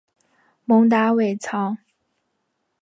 [0.65, 1.77] 蒙达韦藏。